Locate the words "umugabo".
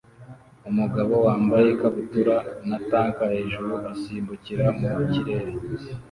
0.69-1.13